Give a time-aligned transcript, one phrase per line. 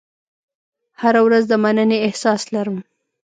[1.01, 2.77] هره ورځ د مننې احساس لرم.